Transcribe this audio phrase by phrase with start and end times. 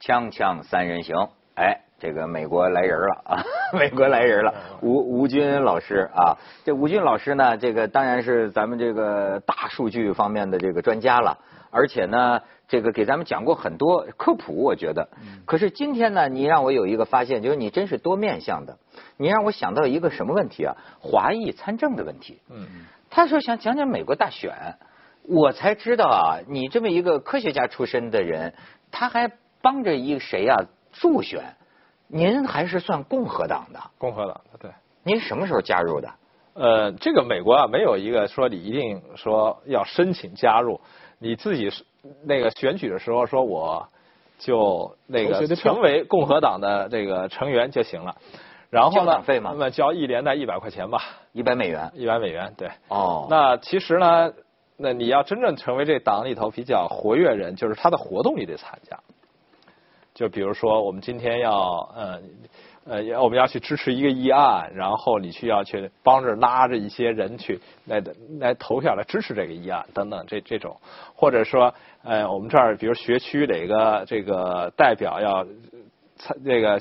[0.00, 1.14] 锵锵三人行，
[1.54, 3.44] 哎，这个美国来人了啊，
[3.78, 11.36] 美国来人了，吴吴军老师啊，这吴军老师呢，这个当然是咱们这个大数据方面的这个专家了，
[11.70, 15.06] 而且呢，这个给咱们讲过很多科普，我觉得。
[15.44, 18.78] 可是今天呢，你让我有一个发现，就是你真是多面向的，
[19.18, 20.74] 你让我想到一个什么问题啊？
[20.98, 22.40] 华裔参政的问题。
[22.48, 22.66] 嗯。
[23.10, 24.76] 他说想讲讲美国大选，
[25.28, 28.54] 我才知道啊，你这么一个科学家出身的人，
[28.90, 29.30] 他还。
[29.62, 30.56] 帮着一个谁呀
[30.92, 31.42] 助选？
[32.08, 33.80] 您还是算共和党的？
[33.98, 34.70] 共和党的对。
[35.02, 36.10] 您什么时候加入的？
[36.54, 40.80] 呃，这个美国啊，没有一个说你一定说要申请加入，
[41.18, 41.70] 你自己
[42.24, 43.88] 那个选举的时候说我
[44.38, 48.16] 就那个成为共和党的这个成员就行了。
[48.70, 49.22] 然后呢？
[49.26, 51.02] 那么交一年的一百块钱吧。
[51.32, 51.90] 一百美元。
[51.94, 52.70] 一百美元，对。
[52.88, 53.26] 哦。
[53.28, 54.32] 那其实呢，
[54.76, 58.98] 那你要真正成为这党里头比较活跃人，就是他的活动你得参加。
[60.14, 61.52] 就比如说，我们今天要
[61.94, 62.20] 呃
[62.84, 68.02] 呃，我们要去支持一个议案，然后你需要去帮着拉着一些人去来
[68.38, 70.76] 来投票来支持这个议案等等这这种，
[71.14, 75.46] 或者说呃，我们这儿比如学区哪个这个代表要
[76.16, 76.80] 参这个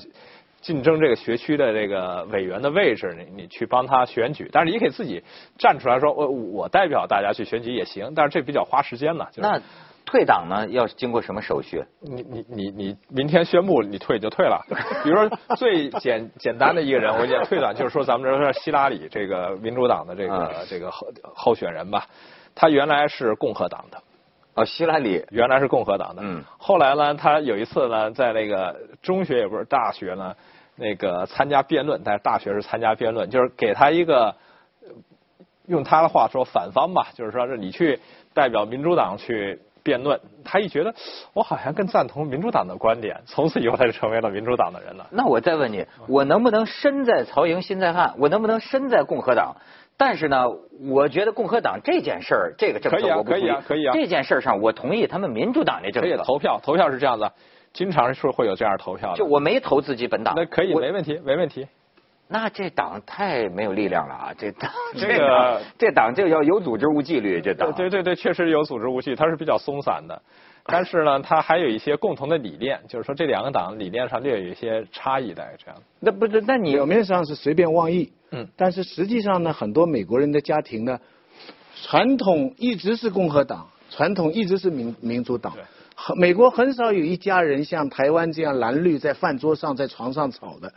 [0.62, 5.24] 竞争这个学区的这个委员的位置，你你去帮他选举，但是你可以自己
[5.58, 9.28] 站出来说，我我代表大家去选举也行，但是这比较花时间呢。
[9.36, 9.62] 那。
[10.10, 11.84] 退党呢，要经过什么手续？
[12.02, 14.60] 你你你你明天宣布你退就退了。
[15.04, 22.08] 比如说最简简单的一个人，我讲退党就是说咱们这说希拉里这个民主党的这个这个候候选人吧，
[22.56, 24.02] 他原来是共和党的。
[24.56, 26.24] 哦，希拉里原来是共和党的。
[26.26, 26.44] 嗯。
[26.58, 30.36] 后来呢，他有一次呢，在那个中学也不是大学呢，
[30.76, 34.36] 那个参加辩论，但是大学是参加辩论，就是给他一个
[35.68, 38.00] 用他的话说反方吧，就是说是你去
[38.34, 39.60] 代表民主党去。
[39.90, 40.94] 辩论，他一觉得
[41.34, 45.08] 我好像更赞同民主党的观点，从此以后他就成为了民主党的人了。
[45.10, 48.14] 那我再问你，我能不能身在曹营心在汉？
[48.20, 49.56] 我能不能身在共和党？
[49.98, 50.46] 但是呢，
[50.92, 53.42] 我觉得共和党这件事儿，这个政策我不同意。
[53.42, 56.08] 可以啊，可以啊，这件事上我同意他们民主党那政策。
[56.08, 57.30] 可以投票，投票是这样子，
[57.74, 59.18] 经常是会有这样投票的。
[59.18, 60.36] 就我没投自己本党。
[60.38, 61.68] 那可以，没问题，没问题。
[62.32, 64.34] 那这党太没有力量了啊！
[64.38, 70.22] 这党这个这党就要有组织无纪律，这党对对对，确实有组织无纪律，它是比较松散的。
[70.64, 75.82] 但是呢，它还有一些共同的理念，就是说这两个党理念上略有一些差异的这样。
[76.00, 76.40] 那不是？
[76.42, 81.00] 那你表面上是随便妄议，嗯，但是实际上呢，很多美国人的家庭呢，
[81.82, 85.54] 传统一直是共和党，传统一直是民民主党。
[86.16, 90.72] 美国很少有一家人像台湾这样蓝绿在饭桌上在床上吵的。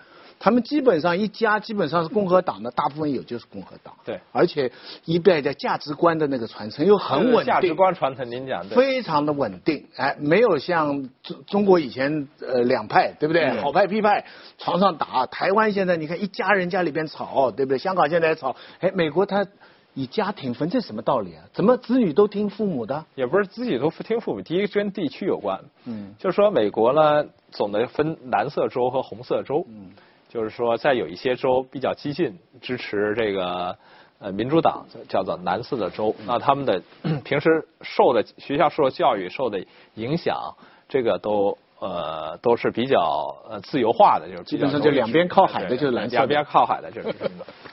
[0.45, 3.95] 他们基本上一家基本上是共和党的，大部分有就是共和党。
[4.05, 4.73] 对，而且
[5.05, 7.55] 一代的价值观的那个传承又很稳定。
[7.55, 13.53] 价值观传承，您讲的非常的稳定，哎，没有像中中国以前呃两派，对不对？
[13.61, 14.25] 好派批派，
[14.59, 15.27] 床上打。
[15.27, 17.79] 台湾现在你看一家人家里边吵，对不对？
[17.79, 19.47] 香港现在吵，哎，美国他
[19.95, 21.45] 以家庭分，这什么道理啊？
[21.53, 23.05] 怎么子女都听父母的？
[23.15, 25.61] 也不是子女都听父母，第一跟地区有关。
[25.85, 29.65] 嗯，就是说美国呢，总的分蓝色州和红色州。
[29.69, 29.93] 嗯。
[30.33, 33.77] 就是说，在有一些州比较激进，支持这个
[34.19, 36.81] 呃民主党，叫做蓝色的州，那他们的
[37.23, 39.63] 平时受的学校受的教育受的
[39.97, 40.57] 影响，
[40.89, 47.15] 这个都呃都是比较呃自由化的，就是基本上就两边靠海的就是蓝色，两边靠海的就是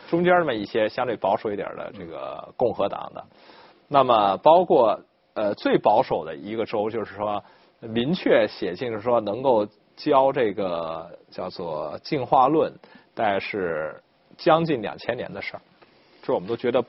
[0.10, 3.24] 中间那么一些相对保守一点的这个共和党的，
[3.88, 5.00] 那么包括
[5.34, 7.42] 呃最保守的一个州，就是说
[7.80, 9.66] 明确写进说能够。
[10.00, 12.72] 教这个叫做进化论，
[13.14, 13.94] 大概是
[14.38, 15.62] 将近两千年的事儿，
[16.24, 16.82] 这我们都觉得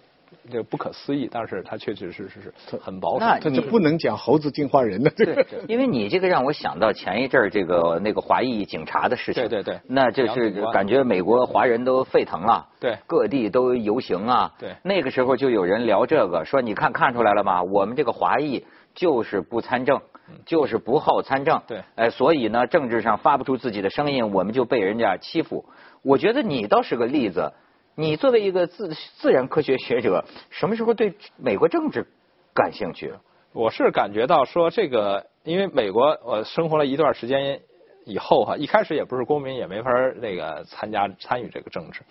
[0.49, 3.27] 这个不可思议，但是它确确实实是很保守。
[3.27, 9.43] 那就不能讲猴子进化人的这个， 因为你这个让我想到前一阵儿这个那个华裔警察的事情。
[9.43, 9.81] 对对对。
[9.89, 12.65] 那就是感觉美国华人都沸腾了。
[12.79, 12.97] 对。
[13.09, 14.55] 各地都游行啊。
[14.57, 14.77] 对。
[14.85, 17.61] 那个时候就有人聊这个，说你看看出来了吗？
[17.65, 20.01] 我们这个华裔就是不参政。
[20.47, 25.65] 就是不好参政，对，哎，所以呢，政治上发不出自己的声音，我们就被人家欺负。
[26.03, 27.53] 我觉得你倒是个例子，
[27.95, 32.07] 你作为一个自自然科学学者，什么时候对美国政治
[32.55, 33.13] 感兴趣？
[33.53, 37.61] 我是感觉到说这个，因为美国我生活了一段时间
[38.05, 42.03] 以后哈，一开始也不是公民，也没法那个参加参与这个政治，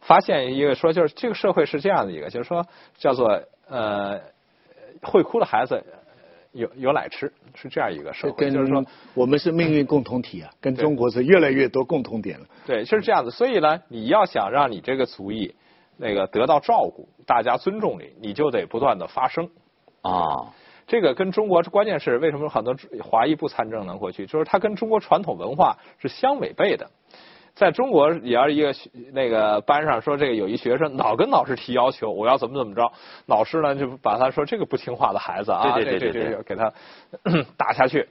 [0.00, 2.66] 发现一个说就是这个社会是这样的一个，就是说
[2.98, 4.20] 叫做呃
[5.02, 5.82] 会哭的孩子。
[6.52, 12.46] 有有奶吃，是这样一个社会，就是说我们是命运共同体啊，跟中国是越来越多共同点了。
[12.66, 13.30] 对，就是这样子。
[13.30, 15.54] 所以呢，你要想让你这个族裔
[15.96, 19.48] 那个得到照顾，大家尊重你，你就得不断的发声
[20.02, 20.52] 啊。
[20.86, 23.96] 这个跟中国关键是为什么很多华裔不参政呢？
[23.96, 26.90] 过去就是它跟中国传统文化是相违背的。
[27.60, 28.74] 在中国，也要一个
[29.12, 32.90] 那个班上说这个有一学生老跟老师提要求，我要怎么怎么着，
[33.26, 36.72] 老师呢就把他说这个不听话的孩子啊，对对对对，给他
[37.58, 38.08] 打下去。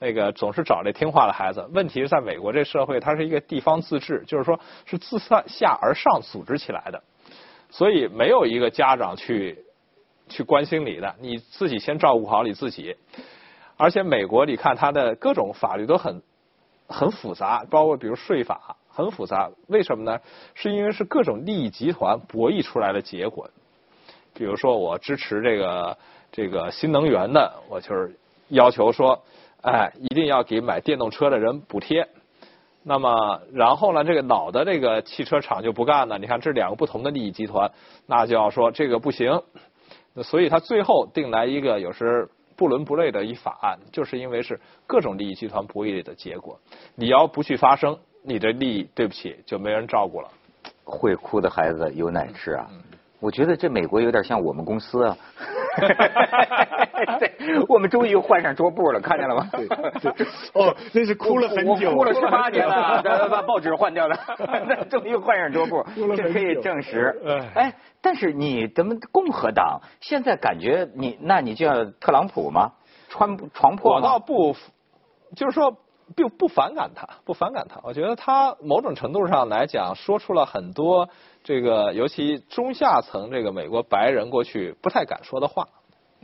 [0.00, 1.64] 那个总是找这听话的孩子。
[1.72, 5.16] 问题是在美国这社会，它是一个地方自治，就是说是自
[5.46, 7.00] 下而上组织起来的，
[7.70, 9.64] 所以没有一个家长去
[10.28, 12.96] 去关心你的，你自己先照顾好你自己。
[13.76, 16.20] 而且美国，你看它的各种法律都很
[16.88, 19.48] 很复杂，包括比如税法很复杂。
[19.68, 20.18] 为什么呢？
[20.54, 23.48] 是因为是各种利益集团博弈出来的结果。
[24.34, 25.96] 比如说，我支持这个
[26.32, 28.18] 这个新能源的，我就是
[28.48, 29.22] 要求说。
[29.60, 32.08] 哎，一定要给买电动车的人补贴。
[32.84, 36.16] 那么，然后呢，这个老的这个汽车厂就不干了。
[36.16, 37.68] 你看，这两个不同的利益集团，
[38.06, 39.42] 那就要说这个不行。
[40.22, 46.56] 所以他最后定来一个有时不伦不类的一法案，就是因为是各种利益集团博弈的结果。
[46.94, 50.28] 你要不去发声，你的利益对不起就没人照顾了。
[50.84, 52.66] 会哭的孩子有奶吃啊！
[53.20, 55.16] 我觉得这美国有点像我们公司啊。
[57.18, 57.32] 对，
[57.68, 59.48] 我们终于换上桌布了，看见了吗？
[59.52, 59.66] 对
[60.12, 60.26] 对。
[60.54, 64.18] 哦，那是哭了很久，哭了十八年了， 把报纸换掉了，
[64.66, 65.84] 那终于换上桌布，
[66.16, 67.14] 这可以证实。
[67.54, 72.72] 哎，但是你咱们共和党现在感觉你，那你就要特朗普吗？
[73.08, 74.54] 穿床破我倒不，
[75.36, 75.76] 就是说
[76.16, 77.80] 并不反感他，不反感他。
[77.82, 81.08] 我觉得他某种程度上来讲，说出了很多。
[81.44, 85.66] 这个尤其中下层这个美国白人过去不太敢说的话，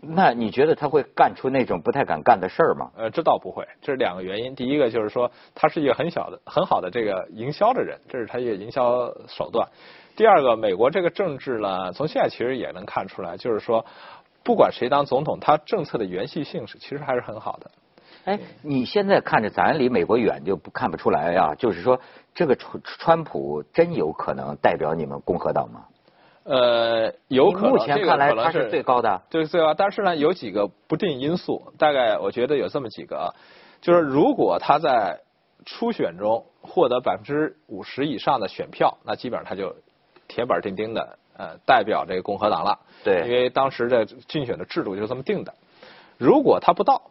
[0.03, 2.91] 那你觉得他会干出那种不太敢干的事儿吗？
[2.95, 4.55] 呃，这倒不会，这是两个原因。
[4.55, 9.67] 第一个就是说他是一个很小的、很好的这个营销的人，这是他一个营销手段。
[10.15, 13.87] 第二个，美国这个政治呢，从现在其实也能看出来，就是说
[14.43, 17.71] 不管谁当总统，他政策的延续性是其实还是很好的。
[18.25, 21.55] 哎，你现在看着咱离美国远就不看不出来呀？
[21.59, 22.01] 就是说，
[22.35, 25.85] 这个川川普真有可能代表你们共和党吗？
[26.45, 27.71] 呃，有可能。
[27.73, 29.75] 目前看来他是最高的，对最高。
[29.75, 33.35] 但是呢，有几个不定因素，大概我觉得有这么几个，
[33.83, 35.21] 就是如果他在
[35.67, 39.77] 初选中获得百分之五十以上的选票，那基本上他就
[40.29, 42.79] 铁板钉钉的呃代表这个共和党了。
[43.05, 43.23] 对。
[43.27, 45.53] 因为当时的竞选的制度就是这么定的。
[46.17, 47.03] 如果他不到。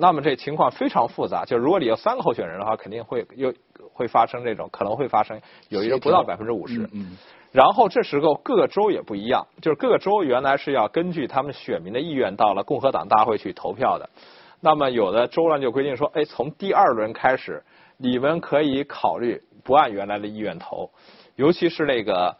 [0.00, 3.52] 那么这情况非常复杂，就如果你有三个候选人的话，肯定会又
[3.92, 5.38] 会发生这种，可能会发生
[5.68, 6.88] 有一人不到百分之五十。
[6.94, 7.18] 嗯。
[7.52, 14.08] 然后这时候各个州也不一样，就是各个州原来是要根据他们选民的意愿到了共和党大会去投票的。
[14.60, 17.62] 那么有的州呢就规定说，哎，从第二轮开始，
[17.98, 20.90] 你们可以考虑不按原来的意愿投，
[21.36, 22.34] 尤其是那个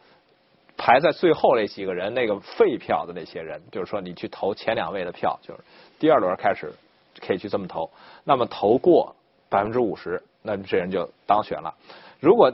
[0.79, 5.61] 排在最后那几个人那个废票的那些人，就是说你去投前两位的票，就是
[5.99, 6.73] 第二轮开始。
[7.25, 7.91] 可以去这么投，
[8.25, 9.15] 那么投过
[9.49, 11.75] 百分之五十，那这人就当选了。
[12.19, 12.53] 如果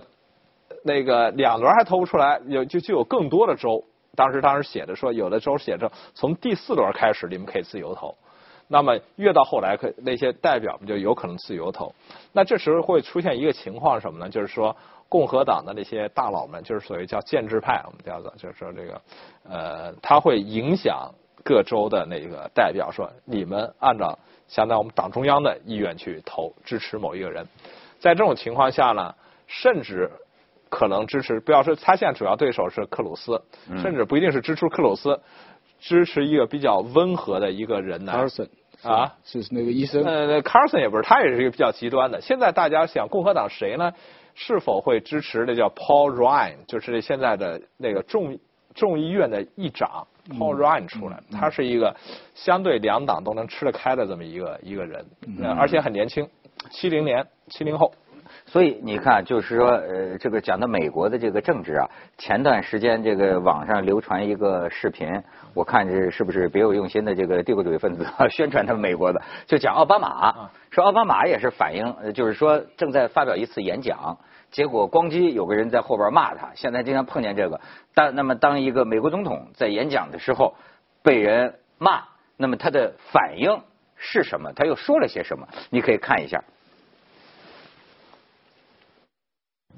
[0.82, 3.84] 那个两轮还投不出来，有就就有更多的州。
[4.14, 8.16] 当时当时写的说，有的州写着从第四轮开始你们可以自由投。
[8.68, 11.94] 那么越到后来，可那些代表们就有可能自由投。
[12.32, 14.28] 那这时候会出现一个情况什么呢？
[14.28, 14.74] 就是说
[15.08, 19.00] 共和党的那些大佬们，就是所谓叫建制派，我们叫做就是说这个
[19.48, 21.12] 呃，他会影响
[21.46, 24.19] 各州的那个代表，说你们按照。
[24.48, 27.44] 相当于我们党中央的意愿去投支持某一个人，
[27.99, 29.12] 在这种情况下呢，
[29.49, 30.09] 甚至
[30.68, 33.42] 可能支持，不要说他现在主要对手是克鲁斯，
[33.82, 35.21] 甚至不一定是支持克鲁斯，
[35.80, 38.12] 支持一个比较温和的一个人呢。
[38.12, 38.49] Carson
[38.85, 40.04] 啊，是那个医生。
[40.04, 42.21] 呃，Carson 也不是，他也是一个比较极端的。
[42.21, 43.92] 现在大家想共和党谁呢？
[44.37, 48.38] 是否会支持那叫 Paul Ryan，就是现在的那个众
[48.76, 51.95] 众议院的议长？Paul Ryan 出来，他是一个
[52.35, 55.04] 相对两党都能吃得开的这么一个一个人，
[55.59, 56.28] 而且很年轻，
[56.71, 57.92] 七零年七零后。
[58.45, 65.09] 所以你看，就是说，呃，这个讲到美国的这个政治啊，前段时间这个网上流传一个视频，
[65.54, 74.16] 我看这是不是别有用心的这个帝国主义分子 宣传他们美国的，就讲奥巴马，说奥巴马也是反映，就是说正在发表一次演讲。
[74.56, 76.50] 结果咣叽，有个人在后边骂他。
[76.54, 77.60] 现在经常碰见这个。
[77.92, 80.54] 当那么当一个美国总统在演讲的时候
[81.02, 82.04] 被人骂，
[82.38, 83.60] 那么他的反应
[83.96, 84.50] 是什么？
[84.54, 85.46] 他又说了些什么？
[85.68, 86.42] 你可以看一下。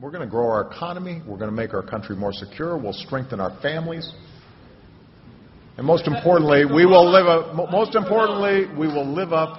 [0.00, 1.23] We're going to grow our economy.
[1.26, 2.76] We're going to make our country more secure.
[2.78, 4.08] We'll strengthen our families.
[5.76, 7.52] And most importantly, we will live up.
[7.52, 9.58] Most importantly, we will live up.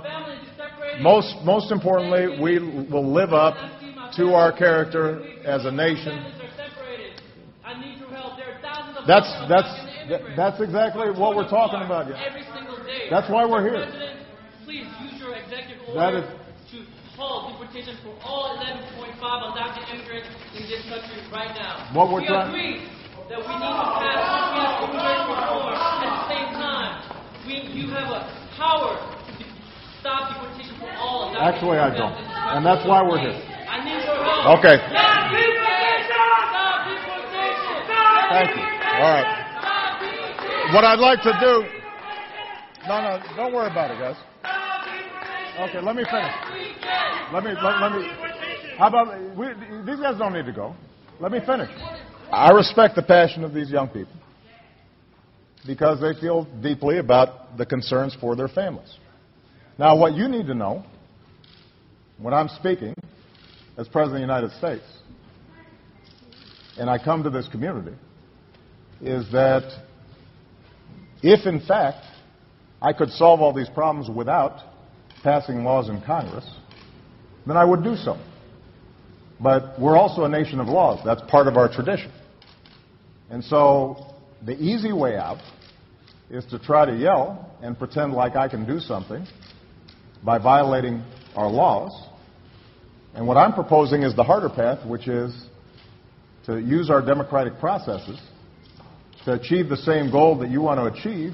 [1.01, 2.59] Most most importantly, we
[2.89, 3.55] will live up
[4.17, 6.33] to our character as a nation.
[9.07, 9.73] That's, that's,
[10.35, 12.11] that's exactly what we're talking about.
[13.09, 13.85] That's why we're here.
[15.49, 16.77] executive order to
[17.17, 21.89] halt deportation for all 11.5 undocumented immigrants in this country right now.
[21.93, 22.85] What we're we trying- agree
[23.29, 25.73] that we need to pass immigration reform.
[25.73, 26.91] At the same time,
[27.45, 28.21] we, you have a
[28.57, 29.43] power to
[30.01, 32.13] stop deportation for all Actually, I don't.
[32.13, 32.57] in this country.
[32.57, 33.37] And that's why we're here.
[33.69, 34.28] I need your help.
[34.39, 34.77] Okay.
[34.79, 36.07] Stop deportation!
[36.07, 37.75] Stop deportation!
[37.83, 38.63] Stop Thank you.
[38.63, 39.39] All right.
[40.73, 41.67] What I'd like to do.
[42.87, 44.15] No, no, don't worry about it, guys.
[45.69, 46.33] Okay, let me finish.
[47.33, 48.09] Let me, let, let me.
[48.77, 49.47] How about, we,
[49.85, 50.73] these guys don't need to go.
[51.19, 51.69] Let me finish.
[52.31, 54.13] I respect the passion of these young people
[55.67, 58.95] because they feel deeply about the concerns for their families.
[59.77, 60.85] Now, what you need to know
[62.17, 62.95] when I'm speaking
[63.79, 64.83] as President of the United States,
[66.77, 67.95] and I come to this community,
[69.01, 69.71] is that
[71.23, 72.05] if, in fact,
[72.81, 74.59] I could solve all these problems without
[75.23, 76.45] passing laws in Congress,
[77.47, 78.17] then I would do so.
[79.39, 80.99] But we're also a nation of laws.
[81.05, 82.11] That's part of our tradition.
[83.29, 84.13] And so
[84.45, 85.41] the easy way out
[86.29, 89.25] is to try to yell and pretend like I can do something
[90.21, 91.01] by violating
[91.37, 92.08] our laws.
[93.15, 95.33] And what I'm proposing is the harder path, which is
[96.45, 98.19] to use our democratic processes
[99.25, 101.33] to achieve the same goal that you want to achieve.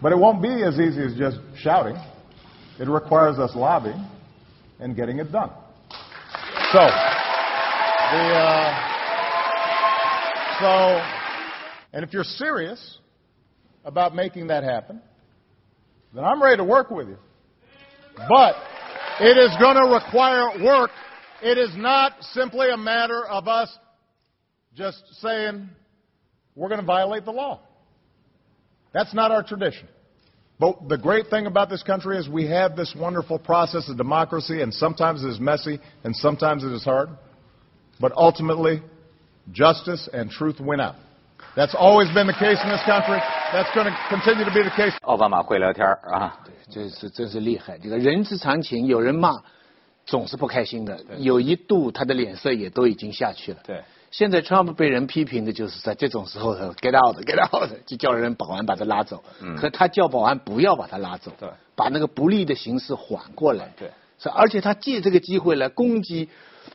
[0.00, 1.96] But it won't be as easy as just shouting.
[2.78, 4.04] It requires us lobbying
[4.80, 5.50] and getting it done.
[6.72, 8.94] So, the, uh,
[10.60, 11.02] so,
[11.92, 12.98] and if you're serious
[13.84, 15.00] about making that happen,
[16.14, 17.18] then I'm ready to work with you.
[18.28, 18.56] But
[19.20, 20.90] it is going to require work.
[21.42, 23.76] It is not simply a matter of us
[24.74, 25.68] just saying,
[26.54, 27.60] we're going to violate the law.
[28.92, 29.88] That's not our tradition.
[30.58, 34.62] But the great thing about this country is we have this wonderful process of democracy,
[34.62, 37.08] and sometimes it is messy, and sometimes it is hard.
[38.00, 38.82] But ultimately,
[39.50, 40.94] justice and truth win out.
[41.56, 43.20] That's always been the case in this country.
[43.52, 44.92] That's going to continue to be the case.
[45.02, 47.78] 奥巴马会聊天啊，这是真是厉害。
[47.78, 49.40] 这个人之常情，有人骂，
[50.04, 50.98] 总是不开心的。
[51.18, 53.58] 有一度他的脸色也都已经下去了。
[53.64, 53.82] 对。
[54.10, 59.22] 现在 Trump 被人批评的就是在这种时候，get out，get out，就叫人保安把他拉走。
[59.40, 59.56] 嗯。
[59.56, 61.30] 可他叫保安不要把他拉走。
[61.38, 61.48] 对。
[61.76, 63.72] 把那个不利的形势缓过来。
[63.76, 63.90] 对。
[64.18, 66.28] 是，而且他借这个机会来攻击。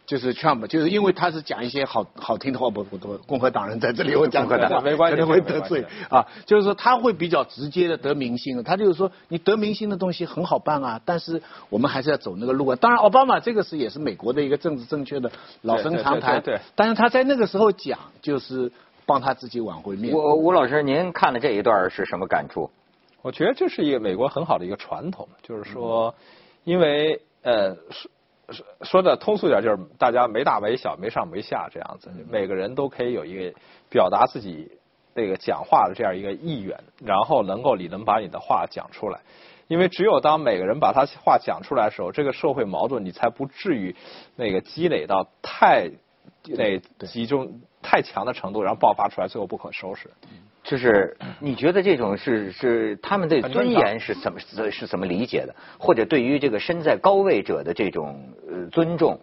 [0.05, 6.25] 就是 Trump，就是因为他是讲一些好好听的话，不不不，共和党人在这里我讲共和党没关系，可能会得罪啊。
[6.45, 12.75] 就是说他会比较直接的得民心，他就是说你得民心的东西很好办啊，但是我们还是要走那个路啊。
[12.75, 15.31] 当然，奥巴马这个是也是美国的一个政治正确的
[15.61, 16.59] 老生常谈，对。
[16.75, 18.71] 但是他在那个时候讲，就是
[19.05, 20.17] 帮他自己挽回面子。
[20.17, 22.69] 吴吴老师，您看了这一段是什么感触？
[23.21, 26.15] 我觉得这是一个美国很好的一个传统，就是说，
[26.63, 27.75] 因为呃。
[28.51, 33.57] 说说的通俗点，就是大家没大没小，没上没下这样子，每个人都可以有一个
[33.89, 34.71] 表达自己
[35.13, 39.19] 那个讲话的这样一个意愿，然后能够你能把你的话讲出来，
[39.67, 43.95] 因为只有当每个人把他话讲出来的时候，这个社会矛盾你才不至于
[44.35, 45.89] 那个积累到太
[46.43, 50.09] 那集中太强的程度，然后爆发出来，最后不可收拾。
[50.63, 54.39] 就是你觉得这种是是他们对尊严是怎么
[54.69, 55.55] 是怎么理解的？
[55.77, 59.19] 或者对于这个身在高位者的这种呃尊重？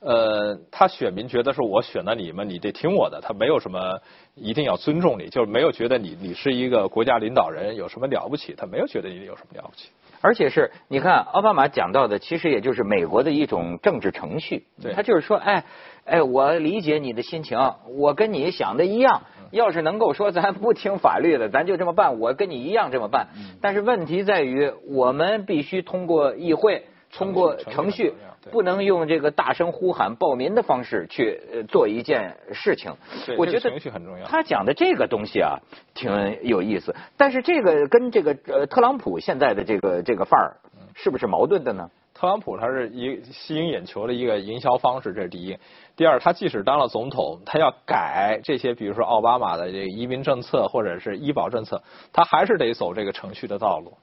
[0.00, 4.00] 呃，他选民觉得是我选了你们，你得听我的，他没有什么
[4.34, 9.90] 一定要尊重你，就是没有觉得你你是一个国家领导人有什么了不起，他没有觉得你有什么了不起。
[10.20, 14.66] 而且是，你看奥巴马讲到的，其实也就是美国的一种政治程序。
[14.82, 15.64] 对，他就是说，哎，
[16.04, 17.58] 哎，我理解你的心情，
[17.96, 19.22] 我跟你想的一样。
[19.50, 23.28] 要是能够说咱不听法律的，咱就这么办，我跟你一样这么办。
[23.60, 28.14] 但是问题在于，我们必须通过议会，通过程序，
[28.50, 32.92] 不能用这个大声呼喊暴民的方式去做一件事情。
[33.36, 34.26] 我觉得程序很重要。
[34.26, 35.58] 他讲的这个东西啊，
[35.94, 36.94] 挺有意思。
[37.16, 40.56] 但是这个跟这个呃特朗普现在的这个这个范儿，
[40.94, 41.90] 是不是矛盾的呢？
[42.12, 45.56] 特朗普他是一吸引眼球的一个营销方式，这是第一。
[45.96, 51.82] 第二，他即使当了总统，他要改这些，比如说奥巴马的这个移民政策或者是医保政策，
[52.12, 53.94] 他还是得走这个程序的道路。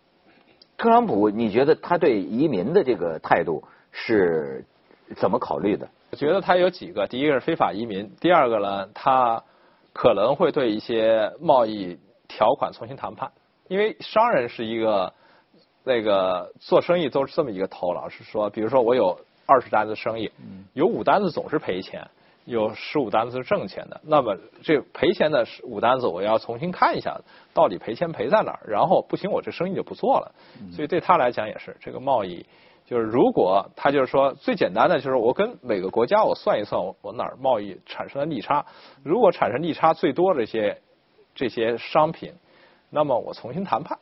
[0.78, 3.64] 特朗普，你觉得他对移民的这个态度
[4.06, 4.64] 是
[5.16, 5.90] 怎么考虑的？
[6.12, 9.44] 我觉得他有几个，第一个是非法移民，第二个呢，他
[9.92, 13.32] 可能会对一些贸易条款重新谈判，
[13.68, 15.12] 因为商人是一个。
[15.90, 20.30] 那个做生意都是这么一个头脑，是说，比如说我有二十单子生意，
[20.74, 22.06] 有五单子总是赔钱，
[22.44, 27.18] 有十五单子是挣钱的，那么这赔钱的五单子我要重新看一下，
[27.54, 28.60] 到底赔钱赔在哪儿？
[28.68, 30.30] 然后不行，我这生意就不做了。
[30.74, 32.46] 所以对他来讲也是这个贸易，
[32.88, 38.66] 就是如果他就是说最简单的就是我跟每个国家我算一算我我哪儿贸易产生了利差，
[39.04, 40.82] 如果产生利差最多这些
[41.36, 42.34] 这些商品，
[42.90, 44.00] 那么我重新谈判。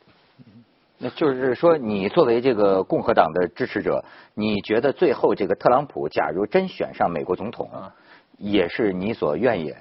[0.98, 4.02] 那就是说，你作为这个共和党的支持者，
[4.32, 7.68] 你觉得最后这个特朗普假如真选上美国总统？
[8.38, 9.76] 也是你所愿也，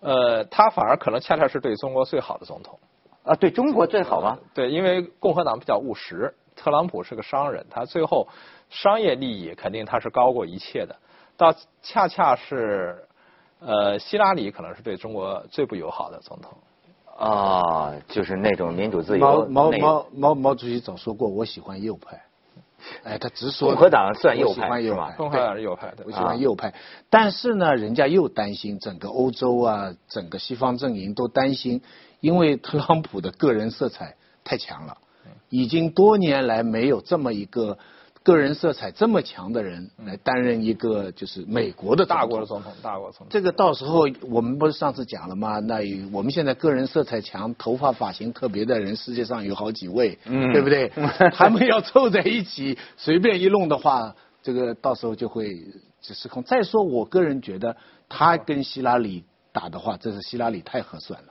[0.00, 2.78] 呃，他反而可能恰恰是对中国最好的总统
[3.22, 4.38] 啊，对中国最好吗？
[4.54, 8.28] 对，因为共和党比较务实，特朗普是个商人，他最后
[8.68, 10.96] 商业利益肯定他是高过一切的，
[11.38, 13.06] 到恰恰是
[13.60, 16.58] 呃，希拉里可能是对中国最不友好的总统
[17.18, 19.46] 啊，就是那种民主自由。
[19.48, 22.22] 毛毛毛毛毛主席早说过，我喜欢右派。
[23.04, 25.14] 哎，他直说共和党算右派是吧？
[25.16, 26.74] 共和党是右派的，我喜欢右派。
[27.10, 31.82] 但是呢，人家又担心整个欧洲啊，整个西方阵营都担心，
[32.20, 34.96] 因为特朗普的个人色彩太强了，
[35.50, 37.76] 已经多年来没有这么一个。
[38.22, 43.28] 个人色彩这么强的人来担任一个就是美国的大国的总统，大国总统。
[43.30, 45.58] 这个到时候我们不是上次讲了吗？
[45.60, 45.76] 那
[46.12, 50.18] 我们现在个人色彩强、头发发型特别的人，世界上有好几位，
[50.52, 50.92] 对不对？
[51.32, 55.56] 他们要凑在一起，随便一弄的话，这个到时候就会
[56.02, 56.42] 失控。
[56.42, 57.74] 再说，我个人觉得
[58.06, 61.28] 他跟希拉里打的话，这是希拉里太合算了。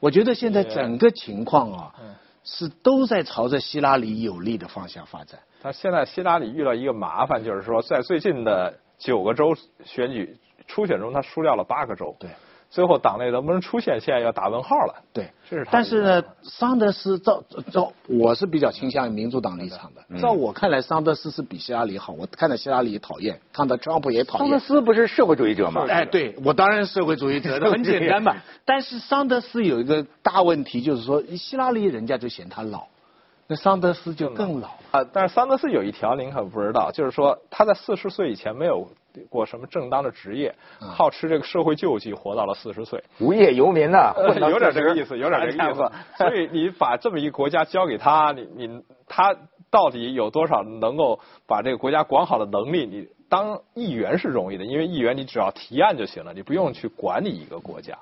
[0.00, 1.94] 我觉得现在整个情况啊，
[2.44, 5.38] 是都在朝着希拉里有利的方向发展。
[5.62, 12.16] 他现在希拉里遇到一个麻烦，就是说在最近的九个州选举初选中，他输掉了八个州。
[12.18, 12.30] 对，
[12.72, 14.94] 最后党内能不能出现，现在要打问号了。
[15.12, 15.68] 对，这是。
[15.70, 20.18] 但是呢，桑德斯照照，我是比较倾向于民主党立场的。
[20.18, 22.14] 照我看来，桑德斯是比希拉里好。
[22.14, 24.48] 我看到希拉里讨厌，看到特朗普也讨厌。
[24.48, 25.84] 桑德斯不是社会主义者吗？
[25.86, 28.34] 哎，对我当然是社会主义者，很简单嘛。
[28.64, 32.86] 但是桑德斯有一个大问题，就是说希拉里人家就嫌他老。
[33.48, 35.04] 那桑德斯就更老啊！
[35.12, 38.88] 但是桑德斯有一条您可不知道，就是说他在四十岁以前没有
[39.28, 40.54] 过什么正当的职业，
[40.96, 44.12] 靠吃这个社会救济活到了四十岁，无业游民呐，
[44.50, 45.90] 有点这个意思，有点这个意思。
[46.16, 49.36] 所以你把这么一个国家交给他，你你他
[49.70, 52.86] 到底有多少能够把这个国家管好的能力？
[52.86, 57.96] 你当议员是容易的，因为议员你只要提案就行了，你不用去管理一个国家。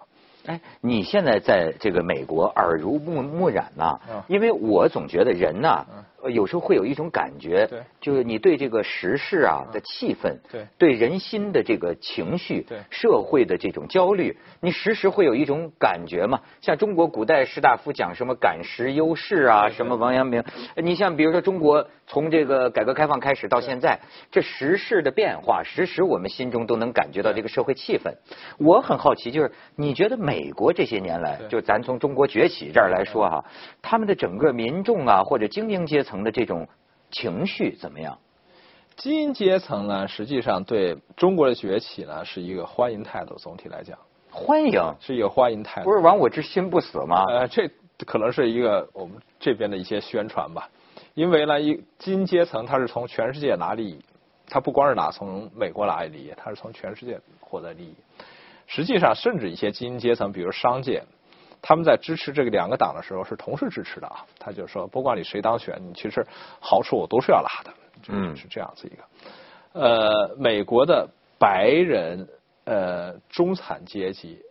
[0.46, 5.86] 哎，你现在在这个美国耳濡目目染呐，因为我总觉得人呐。
[6.28, 7.68] 有时候会有一种感觉，
[8.00, 16.38] 就是你对这个时事啊的气氛，对对人心的这个情绪，对社会的这种焦虑，你时时会有一种感觉嘛。
[16.60, 20.44] 像中国古代士大夫讲什么感时忧事啊，什么王阳明，
[20.76, 23.98] 你像比如说中国从这个改革开放开始到现在，
[24.30, 28.12] 这时事的变化，时时我们心中都能感觉到这个社会气氛。
[28.58, 33.42] 我很好奇，就是你觉得美国这些年来，就咱从中国崛起这儿来说哈，
[33.80, 36.09] 他们的整个民众啊或者精英阶层。
[36.10, 36.66] 层的这种
[37.12, 38.18] 情绪怎么样？
[38.96, 43.36] 精英阶层呢，实际上对中国的崛起呢是一个欢迎态度。
[43.36, 43.96] 总体来讲，
[44.30, 45.88] 欢迎是一个欢迎态度。
[45.88, 47.24] 不是亡我之心不死吗？
[47.28, 47.70] 呃，这
[48.04, 50.68] 可能是一个我们这边的一些宣传吧。
[51.14, 54.04] 因为呢，一精英阶层他是从全世界拿利益，
[54.48, 57.94] 他不光是拿从美国拿利益，他是从全世界获得利益。
[58.66, 61.04] 实际上，甚至一些精英阶层，比如商界。
[61.62, 66.26] 他们在支持这个两个党的时候是同时支持的啊，他就说不管你谁当选，你其实
[66.58, 67.74] 好处我都是要拿的，
[68.08, 69.02] 嗯，是这样子一个。
[69.72, 72.28] 呃，美国的白人
[72.64, 74.42] 呃中产阶级，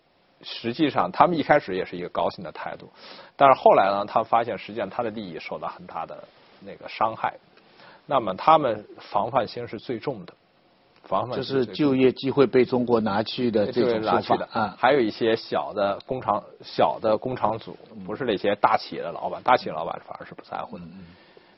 [0.42, 2.92] 实际上他们一开始也是一个高兴的态度，
[3.36, 6.24] 但是后来呢，他发现实际上他的利益受到很大的
[6.62, 7.38] 那个伤害，
[8.06, 10.34] 那么他们防范心是最重的。
[11.36, 20.84] 就是就业机会被中国拿去的这种说法啊，还有一些小的工厂、小的工厂组，不是那些大企业的老板，大企业老板反而是不在乎的。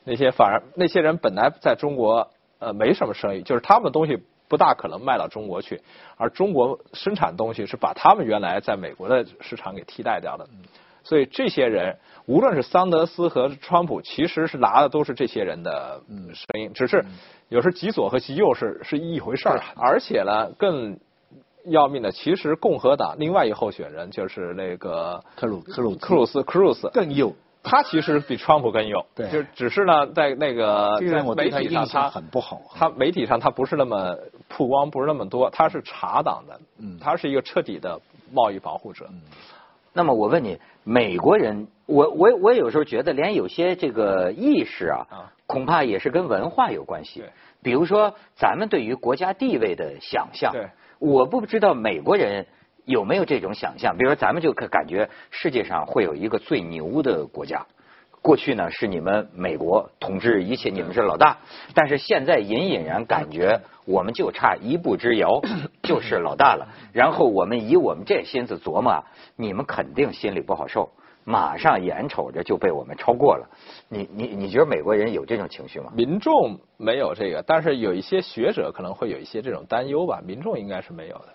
[0.04, 5.82] 那些反而那些人本来在中国呃没什么生意，就是他们东西不大可能卖到中国去，
[6.16, 10.46] 而中国生产东西是把他们原来在美国的市场给替代掉的。
[11.04, 16.00] 所以这些人，无论是桑德斯和川普，其实是拿的都是这些人的
[16.34, 17.04] 声音，只是
[17.48, 19.60] 有时极左和极右是是一回事儿。
[19.76, 20.98] 而且呢，更
[21.66, 26.42] 要命的，其实共和党另外一个候选人就是那个克鲁克鲁克鲁斯。
[26.42, 26.88] 克鲁斯。
[26.92, 29.04] 更右，他其实比川普更右。
[29.14, 34.16] 对，就只是呢，在那个在媒体上他很不好，他媒体上他不是那么
[34.48, 35.50] 曝光，不是那么多。
[35.50, 38.00] 他是查党的，嗯，他是一个彻底的
[38.32, 39.08] 贸易保护者。
[39.92, 45.06] 那么我问你，美国人，我我我有时候觉得，连有些这个意识啊，
[45.46, 47.24] 恐怕也是跟文化有关系。
[47.62, 50.52] 比如说，咱们对于国家地位的想象，
[50.98, 52.46] 我不知道美国人
[52.84, 57.66] 有没有这种想象，比如说咱们就可感觉世界上会有一个最牛的国家。
[58.22, 61.38] 过去呢是你们美国统治一切，你们是老大，
[61.74, 65.42] 但是现在隐隐然感觉我们就差一步之遥，
[65.82, 66.68] 就是老大了。
[66.92, 69.04] 然后我们以我们这心思琢磨，
[69.34, 70.90] 你们肯定心里不好受，
[71.24, 73.50] 马上眼瞅着就被我们超过了。
[73.88, 75.92] 你你你觉得美国人有这种情绪吗？
[75.92, 80.22] 民众没有这个，但是有一些学者可能会有一些这种担忧吧。
[80.24, 81.28] 民众应该是没有的。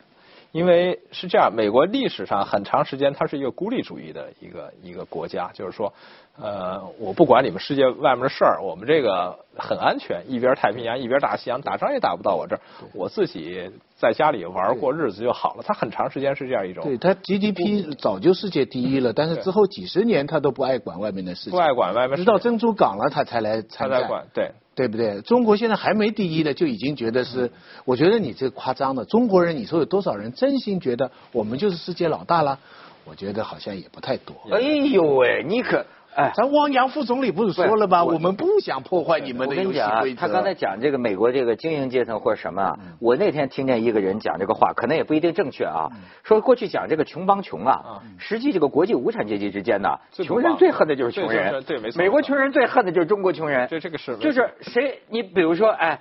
[0.58, 5.94] 因为是这样，美国历史上很长时间它是一个孤立主义的一个一个国家，就是说，
[6.42, 12.62] 呃，我不管你们世界外面的事儿，我们这个很安全，一边太平洋一边大西洋，打仗也打不到我这儿，
[12.96, 15.64] 我自己在家里玩过日子就好了。
[15.64, 16.84] 它很长时间是这样一种。
[16.84, 24.08] 对它 GDP 早就世界第一了，但是之后几十年它都不爱管外面的事情，不爱管外面，直到珍珠港了，它才来参战。
[24.08, 24.54] 管对。
[24.78, 25.20] 对不对？
[25.22, 27.52] 中国现在还没第一呢，就已经觉得是，
[27.84, 29.04] 我觉得你这夸张的。
[29.06, 32.60] 中国人，你说有多少人真心觉得我们就是世界老大了？
[33.04, 34.36] 我觉得好像也不太多。
[34.52, 35.84] 哎呦喂，你可。
[36.18, 38.04] 哎，咱汪洋副总理不是说了吗？
[38.04, 40.22] 我们不想破坏你们的游戏规则。
[40.22, 45.88] 他刚才讲这个美国这个精英阶层或者什么啊，我那天听见一个人讲这个话，可能也不一定正确啊。
[46.24, 51.64] 说过去讲这个穷帮穷啊，实际这个国际无产阶级之间呢，穷人最恨的就是穷人。
[51.64, 52.00] 对，没错。
[52.00, 53.68] 美国穷人最恨的就是中国穷人。
[53.70, 54.18] 这这个是。
[54.18, 55.00] 就是谁？
[55.10, 56.00] 你比如说，哎，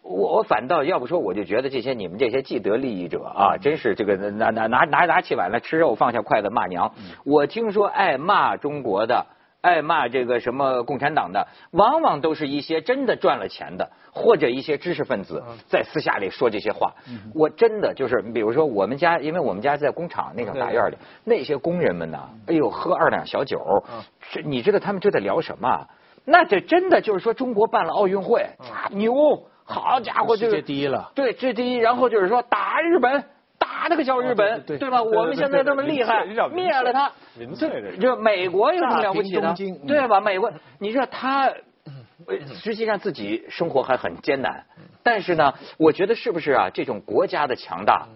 [0.00, 6.90] 我我反倒要不说，我就觉得这些你们这些既得利益者啊，真是这个拿拿拿拿拿起碗来吃肉，放下筷子骂娘。
[7.26, 9.26] 我听说爱骂中国的。
[9.60, 16.92] 爱骂这个什么共产党的，往往都是一些真的赚了钱的，或者一些知识分子在私下里说这些话。
[17.34, 23.60] 我真的就是，比如说我们家，因为我们家在工厂那个大院里，那些工人们呢，哎呦，喝二两小酒，
[24.32, 25.86] 这你知道他们就在聊什么？
[26.24, 28.46] 那这真的就是说，中国办了奥运会，
[28.90, 29.14] 牛，
[29.64, 31.76] 好家伙，世界第一了，对，这第一。
[31.76, 33.24] 然后就是说打日本。
[33.80, 35.02] 打那个小日本，对吧？
[35.02, 37.10] 我们现在这么厉害，灭了他。
[37.58, 39.54] 这就美国有什么了不起的？
[39.86, 40.20] 对吧？
[40.20, 41.50] 美国，你说他
[42.62, 44.66] 实际上自己生活还很艰难，
[45.02, 46.68] 但是呢，我觉得是不是啊？
[46.68, 48.06] 这种国家的强大，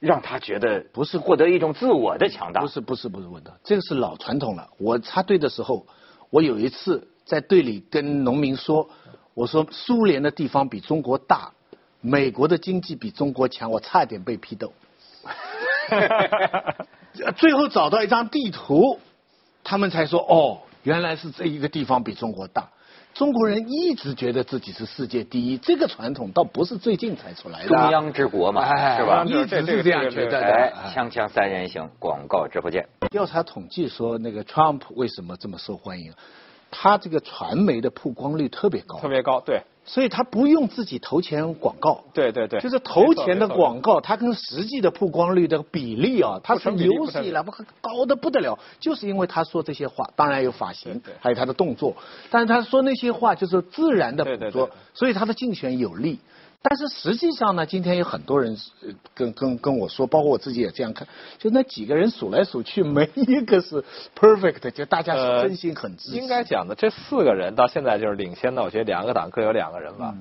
[0.00, 2.60] 让他觉得不是获得一种自我的强大。
[2.60, 4.70] 不是不是不是，问的这个是老传统了。
[4.76, 5.86] 我插队的时候，
[6.30, 8.90] 我有一次在队里跟农民说，
[9.34, 11.52] 我说苏联的地方比中国大，
[12.00, 14.72] 美国的经济比中国强，我差点被批斗。
[17.36, 18.98] 最后找到一张地图，
[19.64, 22.68] 他们才说哦，原来是这一个地方比中国大。
[23.14, 27.68] 中国人一直觉得自己是世界第一，这个传统倒不是最近才出来的。
[27.68, 28.64] 中央之国嘛，
[28.96, 29.22] 是吧？
[29.26, 30.72] 一直是这样觉得的。
[30.94, 32.88] 锵锵三人行，广告直播间。
[33.10, 36.14] 调查统计说，那个 Trump 为什么这么受欢迎？
[36.70, 39.60] 他这个传媒的曝光率特别高，特别高，对。
[39.84, 51.96] 所以他不用自己投钱广告，对对对，就是投钱的广告，它跟实际的曝光率的比例啊，它是有史以来不高的不得了，就是因为他说这些话，当然有发型，还有他的动作，
[52.30, 56.20] 但是他说那些话就是自然的捕捉，所以他的竞选有利。
[56.62, 58.56] 但是实际上呢，今天有很多人
[59.14, 63.84] 跟跟跟我说，包括我自己也这样看，就那几个人数来数去，没一个是
[64.18, 66.16] perfect，就大家是真心很支持。
[66.16, 70.14] 应该讲的这四个人到现在就是领先的，我觉得两个党各有两个人吧。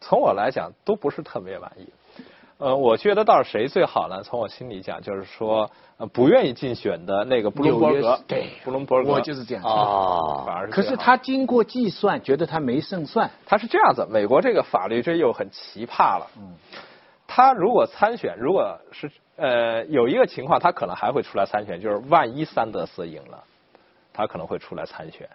[0.00, 1.88] 从我来讲，都不是特别满意。
[2.58, 4.20] 呃，我觉得倒是谁最好呢？
[4.24, 10.42] 从我心里讲，就是说，呃，不愿意竞选的那个布隆伯格，对，布隆伯格，我就是这样啊。
[10.44, 13.30] 反而是，可是他经过计算，觉得他没胜算。
[13.46, 16.26] 他是这样子，美国这个法律这又很奇葩了。
[16.36, 16.56] 嗯，
[17.28, 23.44] 他如果参选，如果是呃有一个情况，他可能还会出来参选，就是万一三德斯赢了，
[24.12, 25.28] 他可能会出来参选。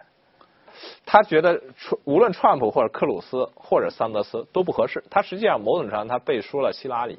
[1.06, 1.60] 他觉得，
[2.04, 5.02] 无论川普或者克鲁斯或者桑德斯都不合适。
[5.10, 7.18] 他实际上某种程度上他背书了希拉里，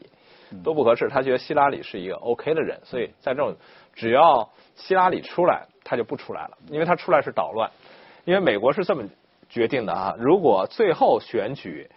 [0.64, 1.10] 都不合适。
[1.10, 3.56] 他觉得希拉里是一个 OK 的人，所以在这种
[3.94, 7.70] 只要希拉里出来，他就不出来了，因为他出来是捣乱。
[8.26, 9.04] 因为美国是这么
[9.50, 11.90] 决定的啊，如果最后选举，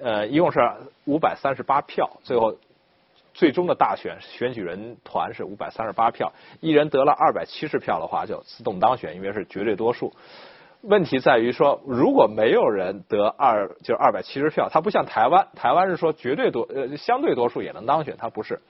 [0.00, 0.60] 呃，一共是
[1.04, 2.56] 五百三十八票，最后
[3.34, 10.12] 最终的大选选举人团是五百三十八票，一人得了二百七十票的话，就自动当选，因为是绝对多数。
[10.82, 18.60] 问题在于说，如果没有人得二，就是二百七十票，他不像台湾，台湾是说绝对多，呃，相对多数也能当选，他不是。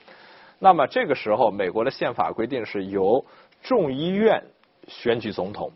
[0.58, 3.24] 那么这个时候，美国的宪法规定是由
[3.62, 4.44] 众议院
[4.86, 5.72] 选举总统。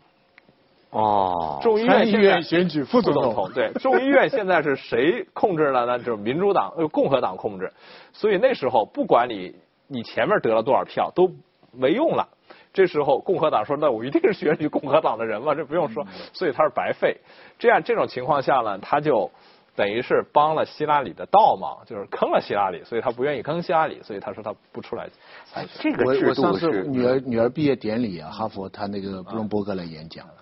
[0.91, 1.59] 哦。
[1.61, 3.51] 众议院选举副总统。
[3.53, 5.97] 对，众议院现在是谁控制了呢？
[5.97, 7.73] 就是民主党、呃，共和党控制。
[8.13, 9.55] 所以那时候，不管你
[9.87, 11.31] 你前面得了多少票，都
[11.73, 12.29] 没用了。
[12.77, 17.17] 这时候共和党说：“那我一定是选举共和党的人嘛，这不用说，所以他是白费。
[17.57, 19.31] 这样这种情况下呢，他就
[19.75, 25.09] 等于是帮了希拉里的倒忙，就是坑了希拉里，所以他不愿意坑希拉里，所以他说他不出来。
[25.55, 30.33] 哎，这个我制度我上次是女儿女儿毕业典礼啊，哈佛他那个布隆伯格来演讲了，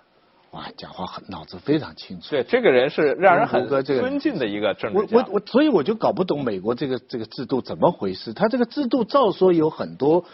[0.56, 2.30] 哇，讲话很脑子非常清楚。
[2.30, 5.18] 对，这个人是让人很尊敬的一个政我治家。
[5.18, 8.32] 我我，所以我就搞不懂美国这个这个制度怎么回事。
[8.32, 10.24] 他这个制度照说有很多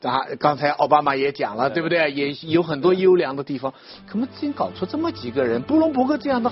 [0.00, 2.10] 啊，刚才奥巴马也讲了，对不对？
[2.10, 3.74] 也有很多优良的地方，
[4.08, 6.50] 怎么竟搞出这么几个人，布隆伯格这样的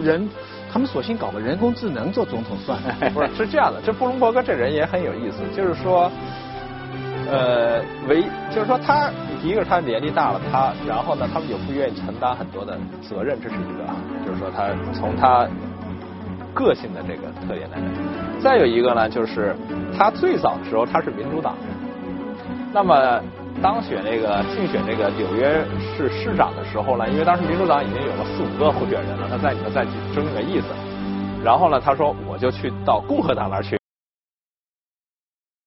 [0.00, 0.28] 人，
[0.72, 2.94] 他们索性搞个人工智能做总统算了。
[3.12, 6.08] 不是是这样的，这布隆伯格这人也很有意思，就是说，
[7.30, 9.08] 呃，唯就是说他
[9.40, 13.94] 一个是他年纪大了，他然后呢，他们又不愿意承担很多的责任，这是一个啊，
[14.26, 15.46] 就是说他从他
[16.52, 19.54] 个性的这个特点来讲，再有一个呢，就是
[19.96, 21.70] 他最早的时候他是民主党人，
[22.72, 23.22] 那么
[23.62, 30.66] 当选这个竞选这个纽约市市长的时候呢，因为当时民主党已经有了四五个候选人了，他在里面再去争个意思。
[31.44, 33.79] 然后呢，他说我就去到共和党那儿去